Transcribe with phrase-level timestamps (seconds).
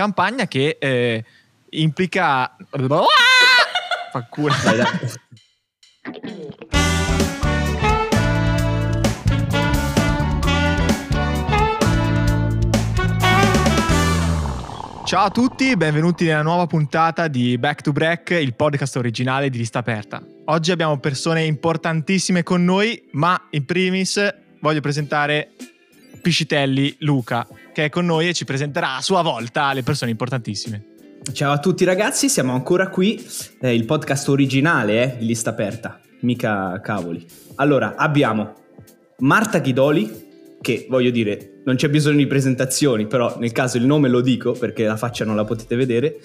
[0.00, 1.22] campagna che eh,
[1.70, 2.56] implica...
[4.12, 4.54] Fa culo.
[4.64, 4.86] Dai, dai.
[15.04, 19.58] Ciao a tutti, benvenuti nella nuova puntata di Back to Break, il podcast originale di
[19.58, 20.22] Lista Aperta.
[20.46, 25.50] Oggi abbiamo persone importantissime con noi, ma in primis voglio presentare
[26.22, 30.84] Piscitelli Luca, che è con noi e ci presenterà a sua volta le persone importantissime.
[31.32, 33.22] Ciao a tutti ragazzi, siamo ancora qui,
[33.60, 37.24] eh, il podcast originale eh, di Lista Aperta, mica cavoli.
[37.56, 38.54] Allora, abbiamo
[39.18, 40.28] Marta Ghidoli,
[40.60, 44.52] che voglio dire, non c'è bisogno di presentazioni, però nel caso il nome lo dico
[44.52, 46.18] perché la faccia non la potete vedere,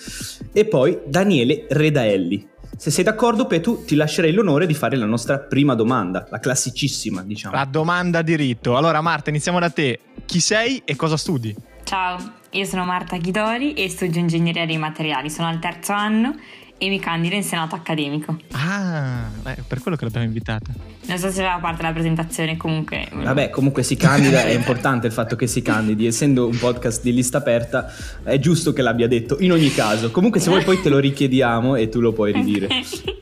[0.53, 2.49] e poi Daniele Redaelli.
[2.77, 7.21] Se sei d'accordo, Petu, ti lascerei l'onore di fare la nostra prima domanda, la classicissima,
[7.21, 7.55] diciamo.
[7.55, 8.75] La domanda diritto.
[8.75, 9.99] Allora Marta, iniziamo da te.
[10.25, 11.55] Chi sei e cosa studi?
[11.83, 12.17] Ciao,
[12.49, 15.29] io sono Marta Ghidoli e studio ingegneria dei materiali.
[15.29, 16.35] Sono al terzo anno
[16.77, 18.37] e mi candido in senato accademico.
[18.51, 20.73] Ah, è per quello che l'abbiamo invitata.
[21.05, 23.07] Non so se era parte della presentazione, comunque.
[23.13, 27.13] Vabbè, comunque si candida, è importante il fatto che si candidi, essendo un podcast di
[27.13, 30.09] lista aperta, è giusto che l'abbia detto, in ogni caso.
[30.11, 32.67] Comunque se vuoi poi te lo richiediamo e tu lo puoi ridire.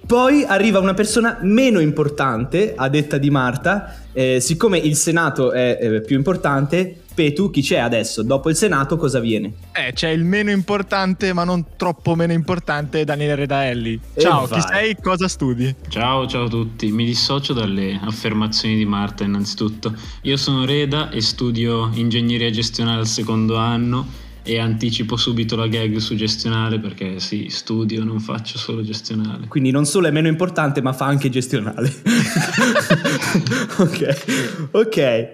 [0.05, 5.77] Poi arriva una persona meno importante, a detta di Marta, eh, siccome il Senato è
[5.79, 8.23] eh, più importante, Petu, chi c'è adesso?
[8.23, 9.53] Dopo il Senato cosa viene?
[9.71, 13.99] Eh, c'è il meno importante, ma non troppo meno importante, Daniele Redaelli.
[14.17, 14.95] Ciao, chi sei?
[14.99, 15.75] Cosa studi?
[15.89, 16.91] Ciao, ciao a tutti.
[16.91, 19.93] Mi dissocio dalle affermazioni di Marta innanzitutto.
[20.23, 25.97] Io sono Reda e studio ingegneria gestionale al secondo anno e anticipo subito la gag
[25.97, 29.47] su gestionale perché sì, studio, non faccio solo gestionale.
[29.47, 31.89] Quindi non solo è meno importante, ma fa anche gestionale.
[33.79, 35.31] ok, ok.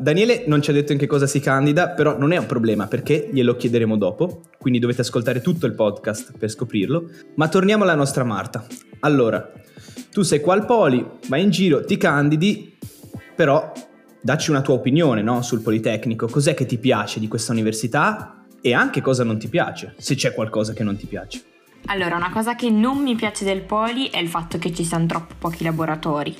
[0.00, 2.86] Daniele non ci ha detto in che cosa si candida, però non è un problema
[2.86, 7.10] perché glielo chiederemo dopo, quindi dovete ascoltare tutto il podcast per scoprirlo.
[7.34, 8.64] Ma torniamo alla nostra Marta.
[9.00, 9.52] Allora,
[10.10, 12.76] tu sei qua al Poli, vai in giro, ti candidi,
[13.34, 13.72] però
[14.20, 16.28] dacci una tua opinione no, sul Politecnico.
[16.28, 20.34] Cos'è che ti piace di questa università e anche cosa non ti piace, se c'è
[20.34, 21.42] qualcosa che non ti piace.
[21.86, 25.06] Allora, una cosa che non mi piace del Poli è il fatto che ci siano
[25.06, 26.34] troppo pochi laboratori.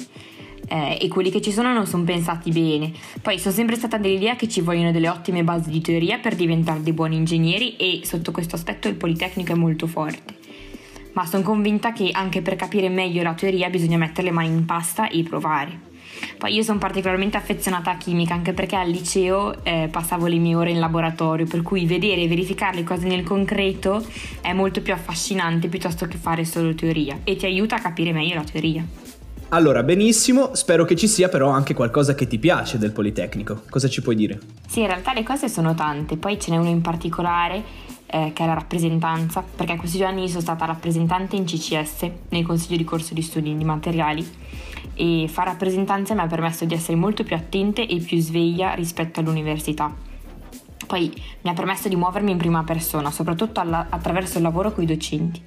[0.69, 2.93] eh, e quelli che ci sono non sono pensati bene.
[3.21, 6.83] Poi sono sempre stata dell'idea che ci vogliono delle ottime basi di teoria per diventare
[6.83, 10.37] dei buoni ingegneri e sotto questo aspetto il Politecnico è molto forte.
[11.13, 14.65] Ma sono convinta che anche per capire meglio la teoria bisogna mettere le mani in
[14.65, 15.88] pasta e provare.
[16.37, 20.55] Poi io sono particolarmente affezionata a chimica anche perché al liceo eh, passavo le mie
[20.55, 24.05] ore in laboratorio, per cui vedere e verificare le cose nel concreto
[24.41, 28.35] è molto più affascinante piuttosto che fare solo teoria e ti aiuta a capire meglio
[28.35, 28.85] la teoria.
[29.51, 33.63] Allora, benissimo, spero che ci sia però anche qualcosa che ti piace del Politecnico.
[33.71, 34.39] Cosa ci puoi dire?
[34.67, 37.65] Sì, in realtà le cose sono tante, poi ce n'è uno in particolare
[38.11, 42.45] eh, che è la rappresentanza, perché questi due anni sono stata rappresentante in CCS, nel
[42.45, 44.27] consiglio di corso di studi di materiali,
[44.99, 49.21] e fare rappresentanza mi ha permesso di essere molto più attente e più sveglia rispetto
[49.21, 49.95] all'università.
[50.87, 54.83] Poi mi ha permesso di muovermi in prima persona, soprattutto alla- attraverso il lavoro con
[54.83, 55.41] i docenti.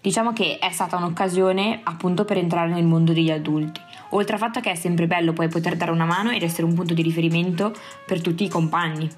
[0.00, 3.80] Diciamo che è stata un'occasione appunto per entrare nel mondo degli adulti,
[4.10, 6.74] oltre al fatto che è sempre bello poi poter dare una mano ed essere un
[6.74, 7.72] punto di riferimento
[8.06, 9.08] per tutti i compagni.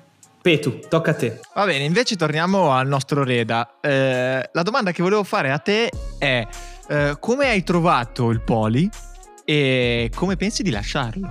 [0.40, 1.40] Petu, tocca a te.
[1.54, 3.78] Va bene, invece torniamo al nostro Reda.
[3.80, 6.46] Eh, la domanda che volevo fare a te è
[6.86, 8.90] eh, come hai trovato il Poli
[9.44, 11.28] e come pensi di lasciarlo?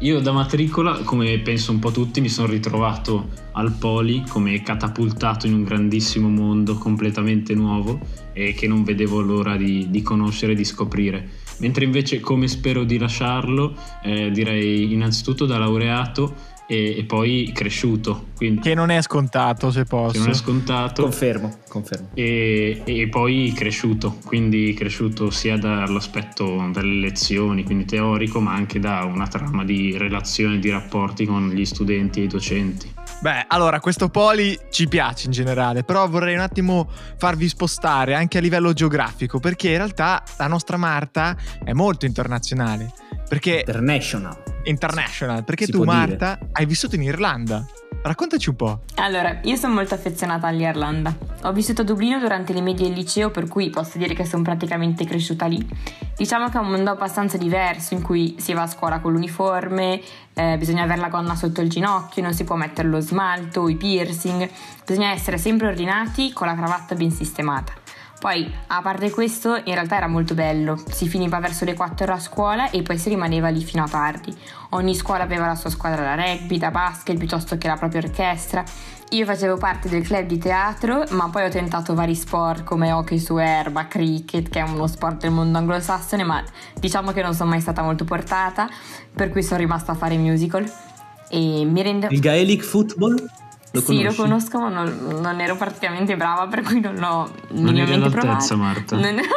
[0.00, 5.48] Io da matricola, come penso un po' tutti, mi sono ritrovato al Poli come catapultato
[5.48, 7.98] in un grandissimo mondo completamente nuovo
[8.32, 11.28] e che non vedevo l'ora di, di conoscere e di scoprire.
[11.58, 18.26] Mentre invece come spero di lasciarlo, eh, direi innanzitutto da laureato e, e poi cresciuto,
[18.36, 20.18] quindi Che non è scontato, se che posso.
[20.18, 21.02] non è scontato.
[21.02, 22.10] Confermo, confermo.
[22.14, 29.02] e, e poi cresciuto, quindi cresciuto sia dall'aspetto delle lezioni, quindi teorico, ma anche da
[29.04, 32.94] una trama di relazioni, di rapporti con gli studenti e i docenti.
[33.20, 38.38] Beh, allora, questo Poli ci piace in generale, però vorrei un attimo farvi spostare anche
[38.38, 42.92] a livello geografico, perché in realtà la nostra Marta è molto internazionale.
[43.28, 44.47] Perché International.
[44.68, 46.06] International, perché Si tu può dire.
[46.06, 47.66] Marta hai vissuto in Irlanda.
[48.00, 48.80] Raccontaci un po'.
[48.96, 51.16] Allora, io sono molto affezionata all'Irlanda.
[51.42, 54.24] Ho vissuto a Dublino durante le medie e il liceo, per cui posso dire che
[54.24, 55.66] sono praticamente cresciuta lì.
[56.16, 60.00] Diciamo che è un mondo abbastanza diverso in cui si va a scuola con l'uniforme,
[60.34, 63.76] eh, bisogna avere la gonna sotto il ginocchio, non si può mettere lo smalto, i
[63.76, 64.48] piercing,
[64.86, 67.72] bisogna essere sempre ordinati con la cravatta ben sistemata.
[68.18, 70.76] Poi, a parte questo, in realtà era molto bello.
[70.90, 74.36] Si finiva verso le 4 a scuola e poi si rimaneva lì fino a tardi.
[74.70, 78.64] Ogni scuola aveva la sua squadra da rugby, da basket, piuttosto che la propria orchestra.
[79.10, 83.18] io facevo parte del club di teatro, ma poi ho tentato vari sport come hockey
[83.18, 86.42] su erba, cricket, che è uno sport del mondo anglosassone, ma
[86.74, 88.68] diciamo che non sono mai stata molto portata,
[89.14, 90.70] per cui sono rimasta a fare musical.
[91.30, 92.08] E mi rendo...
[92.10, 93.46] Il Gaelic Football?
[93.72, 97.74] Lo sì, lo conosco, ma non, non, ero praticamente brava, per cui non l'ho non
[97.74, 98.56] minimamente provato.
[98.56, 98.96] Marta.
[98.96, 99.28] Non ero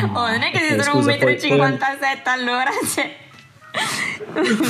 [0.00, 0.18] no.
[0.18, 3.16] oh, non è che okay, sono 1,57 m allora, cioè...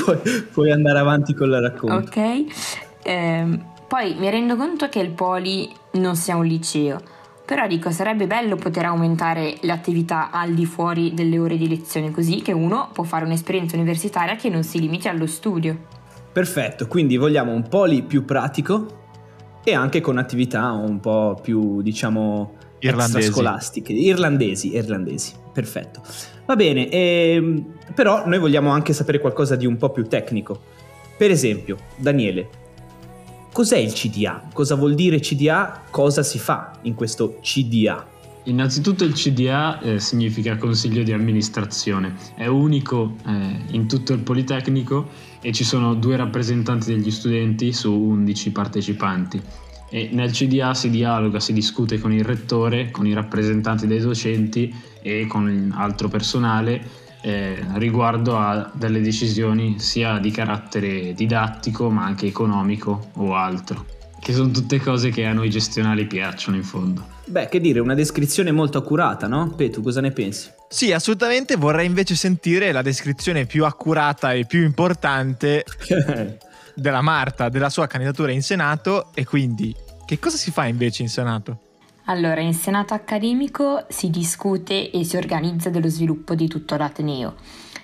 [0.03, 1.94] puoi, puoi, andare avanti con la racconto.
[1.94, 2.44] Ok.
[3.03, 7.00] Eh, poi mi rendo conto che il Poli non sia un liceo,
[7.44, 12.41] però dico sarebbe bello poter aumentare l'attività al di fuori delle ore di lezione così
[12.41, 16.00] che uno può fare un'esperienza universitaria che non si limiti allo studio.
[16.32, 19.00] Perfetto, quindi vogliamo un Poli più pratico
[19.62, 23.31] e anche con attività un po' più diciamo irlandesi.
[23.31, 25.34] scolastiche, irlandesi, irlandesi.
[25.52, 26.02] Perfetto.
[26.46, 30.61] Va bene, ehm, però noi vogliamo anche sapere qualcosa di un po' più tecnico.
[31.17, 32.61] Per esempio, Daniele,
[33.52, 34.49] Cos'è il CDA?
[34.50, 35.82] Cosa vuol dire CDA?
[35.90, 38.12] Cosa si fa in questo CDA?
[38.44, 45.09] Innanzitutto il CDA eh, significa consiglio di amministrazione, è unico eh, in tutto il Politecnico
[45.41, 49.41] e ci sono due rappresentanti degli studenti su 11 partecipanti.
[49.89, 54.75] E nel CDA si dialoga, si discute con il rettore, con i rappresentanti dei docenti
[55.03, 62.27] e con altro personale eh, riguardo a delle decisioni sia di carattere didattico ma anche
[62.27, 63.87] economico o altro,
[64.22, 67.04] che sono tutte cose che a noi gestionali piacciono in fondo.
[67.24, 69.52] Beh, che dire, una descrizione molto accurata, no?
[69.56, 70.48] Pe, tu cosa ne pensi?
[70.69, 75.64] Sì, assolutamente vorrei invece sentire la descrizione più accurata e più importante
[76.72, 79.74] della Marta, della sua candidatura in Senato e quindi
[80.06, 81.58] che cosa si fa invece in Senato?
[82.04, 87.34] Allora, in Senato accademico si discute e si organizza dello sviluppo di tutto l'Ateneo.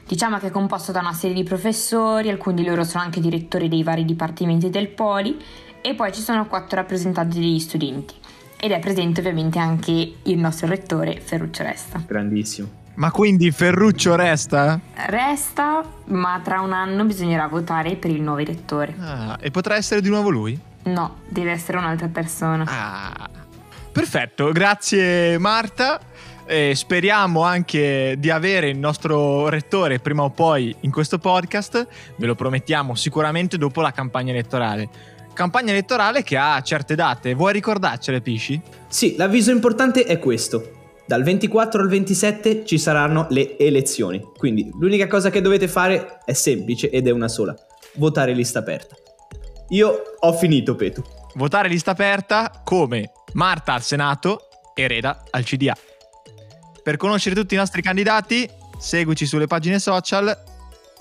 [0.06, 3.68] Diciamo che è composto da una serie di professori, alcuni di loro sono anche direttori
[3.68, 5.36] dei vari dipartimenti del Poli
[5.80, 8.14] e poi ci sono quattro rappresentanti degli studenti.
[8.60, 12.02] Ed è presente ovviamente anche il nostro rettore Ferruccio Resta.
[12.06, 12.86] Grandissimo.
[12.98, 14.80] Ma quindi Ferruccio resta?
[15.06, 18.92] Resta, ma tra un anno bisognerà votare per il nuovo rettore.
[18.98, 20.58] Ah, e potrà essere di nuovo lui?
[20.84, 22.64] No, deve essere un'altra persona.
[22.66, 23.30] Ah.
[23.92, 26.00] Perfetto, grazie Marta.
[26.44, 31.86] E speriamo anche di avere il nostro rettore prima o poi in questo podcast,
[32.16, 34.88] ve lo promettiamo sicuramente dopo la campagna elettorale.
[35.38, 38.60] Campagna elettorale che ha certe date, vuoi ricordarcele Pisci?
[38.88, 40.96] Sì, l'avviso importante è questo.
[41.06, 46.32] Dal 24 al 27 ci saranno le elezioni, quindi l'unica cosa che dovete fare è
[46.32, 47.54] semplice ed è una sola,
[47.98, 48.96] votare lista aperta.
[49.68, 51.04] Io ho finito, Petu.
[51.34, 55.76] Votare lista aperta come Marta al Senato e Reda al CDA.
[56.82, 60.47] Per conoscere tutti i nostri candidati, seguici sulle pagine social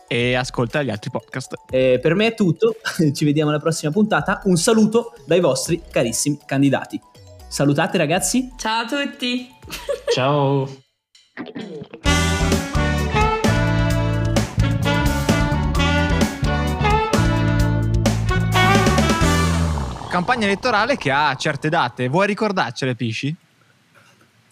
[0.08, 1.54] e ascolta gli altri podcast.
[1.70, 2.78] Eh, per me è tutto,
[3.14, 4.42] ci vediamo alla prossima puntata.
[4.46, 7.00] Un saluto dai vostri carissimi candidati.
[7.48, 8.52] Salutate ragazzi.
[8.58, 9.50] Ciao a tutti.
[10.14, 10.70] Ciao.
[20.18, 22.08] campagna elettorale che ha certe date.
[22.08, 23.36] Vuoi ricordarcele, Pisci?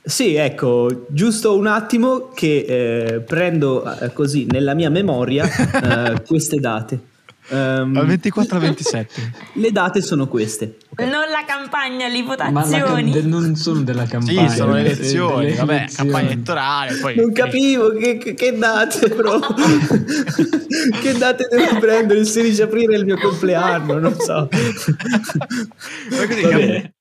[0.06, 6.57] Sì, ecco, giusto un attimo che eh, prendo eh, così nella mia memoria eh, queste
[6.57, 7.13] date.
[7.48, 9.31] Um, Dal 24 al 27.
[9.54, 10.78] Le date sono queste.
[10.90, 11.10] Okay.
[11.10, 13.12] Non la campagna, le votazioni.
[13.12, 14.47] Ma non sono della campagna.
[14.47, 15.54] Sì, sono le elezioni.
[15.54, 16.09] Vabbè, elezioni.
[16.12, 16.95] campagna elettorale.
[16.95, 17.16] Poi...
[17.16, 19.40] Non capivo che, che, date, bro.
[21.02, 22.19] che date devo prendere?
[22.19, 24.50] Il 16 aprile è il mio compleanno, non so.
[26.09, 26.94] Ma così,